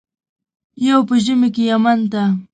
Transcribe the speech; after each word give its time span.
یو 0.87 0.99
په 1.07 1.15
ژمي 1.23 1.49
کې 1.55 1.63
یمن 1.71 1.99
ته. 2.11 2.23